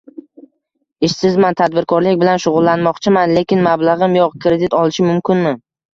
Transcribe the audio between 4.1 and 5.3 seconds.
yo‘q. Kredit olishim